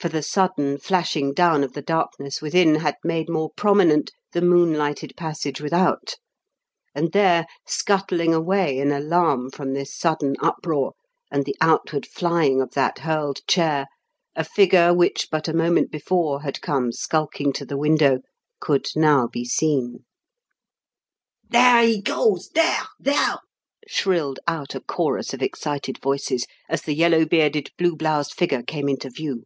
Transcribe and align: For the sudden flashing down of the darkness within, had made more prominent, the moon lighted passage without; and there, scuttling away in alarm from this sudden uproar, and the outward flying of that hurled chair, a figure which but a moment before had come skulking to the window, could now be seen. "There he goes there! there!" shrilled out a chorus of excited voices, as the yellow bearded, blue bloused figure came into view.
For 0.00 0.08
the 0.08 0.22
sudden 0.22 0.78
flashing 0.78 1.34
down 1.34 1.62
of 1.62 1.74
the 1.74 1.82
darkness 1.82 2.40
within, 2.40 2.76
had 2.76 2.96
made 3.04 3.28
more 3.28 3.50
prominent, 3.54 4.10
the 4.32 4.40
moon 4.40 4.72
lighted 4.78 5.12
passage 5.14 5.60
without; 5.60 6.14
and 6.94 7.12
there, 7.12 7.44
scuttling 7.66 8.32
away 8.32 8.78
in 8.78 8.92
alarm 8.92 9.50
from 9.50 9.74
this 9.74 9.94
sudden 9.94 10.36
uproar, 10.40 10.94
and 11.30 11.44
the 11.44 11.54
outward 11.60 12.06
flying 12.06 12.62
of 12.62 12.70
that 12.72 13.00
hurled 13.00 13.46
chair, 13.46 13.88
a 14.34 14.42
figure 14.42 14.94
which 14.94 15.28
but 15.30 15.48
a 15.48 15.52
moment 15.52 15.90
before 15.90 16.40
had 16.40 16.62
come 16.62 16.92
skulking 16.92 17.52
to 17.52 17.66
the 17.66 17.76
window, 17.76 18.20
could 18.58 18.86
now 18.96 19.26
be 19.26 19.44
seen. 19.44 20.06
"There 21.50 21.82
he 21.84 22.00
goes 22.00 22.48
there! 22.54 22.84
there!" 22.98 23.36
shrilled 23.86 24.38
out 24.48 24.74
a 24.74 24.80
chorus 24.80 25.34
of 25.34 25.42
excited 25.42 25.98
voices, 26.02 26.46
as 26.70 26.80
the 26.80 26.94
yellow 26.94 27.26
bearded, 27.26 27.68
blue 27.76 27.94
bloused 27.94 28.32
figure 28.32 28.62
came 28.62 28.88
into 28.88 29.10
view. 29.10 29.44